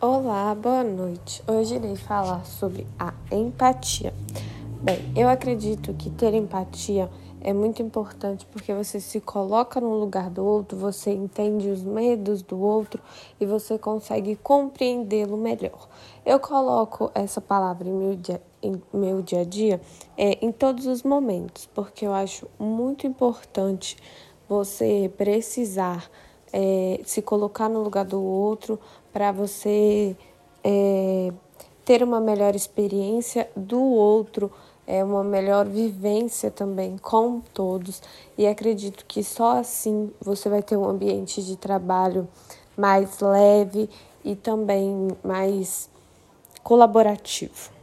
Olá, 0.00 0.54
boa 0.54 0.84
noite. 0.84 1.42
Hoje 1.44 1.74
irei 1.74 1.96
falar 1.96 2.46
sobre 2.46 2.86
a 2.96 3.12
empatia. 3.32 4.14
Bem, 4.80 5.12
eu 5.16 5.28
acredito 5.28 5.92
que 5.92 6.08
ter 6.08 6.34
empatia 6.34 7.10
é 7.40 7.52
muito 7.52 7.82
importante 7.82 8.46
porque 8.46 8.72
você 8.72 9.00
se 9.00 9.20
coloca 9.20 9.80
no 9.80 9.98
lugar 9.98 10.30
do 10.30 10.44
outro, 10.44 10.78
você 10.78 11.10
entende 11.10 11.68
os 11.68 11.82
medos 11.82 12.42
do 12.42 12.60
outro 12.60 13.02
e 13.40 13.44
você 13.44 13.76
consegue 13.76 14.36
compreendê-lo 14.36 15.36
melhor. 15.36 15.88
Eu 16.24 16.38
coloco 16.38 17.10
essa 17.12 17.40
palavra 17.40 17.88
em 17.88 17.92
meu 17.92 18.14
dia, 18.14 18.40
em 18.62 18.80
meu 18.92 19.20
dia 19.20 19.40
a 19.40 19.44
dia 19.44 19.80
é, 20.16 20.38
em 20.40 20.52
todos 20.52 20.86
os 20.86 21.02
momentos, 21.02 21.68
porque 21.74 22.06
eu 22.06 22.14
acho 22.14 22.46
muito 22.56 23.04
importante 23.04 23.96
você 24.48 25.12
precisar 25.18 26.08
é, 26.52 27.00
se 27.04 27.22
colocar 27.22 27.68
no 27.68 27.82
lugar 27.82 28.04
do 28.04 28.22
outro 28.22 28.78
para 29.12 29.32
você 29.32 30.16
é, 30.62 31.32
ter 31.84 32.02
uma 32.02 32.20
melhor 32.20 32.54
experiência 32.54 33.48
do 33.56 33.80
outro, 33.80 34.50
é, 34.86 35.02
uma 35.04 35.24
melhor 35.24 35.66
vivência 35.66 36.50
também 36.50 36.96
com 36.98 37.40
todos. 37.52 38.02
E 38.36 38.46
acredito 38.46 39.04
que 39.06 39.22
só 39.22 39.58
assim 39.58 40.10
você 40.20 40.48
vai 40.48 40.62
ter 40.62 40.76
um 40.76 40.88
ambiente 40.88 41.42
de 41.42 41.56
trabalho 41.56 42.28
mais 42.76 43.20
leve 43.20 43.88
e 44.24 44.34
também 44.34 45.08
mais 45.22 45.90
colaborativo. 46.62 47.77